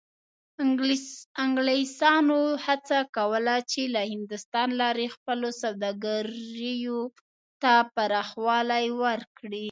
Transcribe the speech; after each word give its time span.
انګلیسانو 1.43 2.39
هڅه 2.65 2.99
کوله 3.17 3.55
چې 3.71 3.81
له 3.93 4.01
هندوستان 4.13 4.69
لارې 4.81 5.07
خپلو 5.15 5.49
سوداګریو 5.61 6.99
ته 7.61 7.73
پراخوالی 7.95 8.85
ورکړي. 9.03 9.59